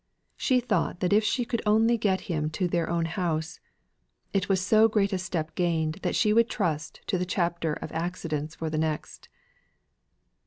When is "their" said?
2.67-2.89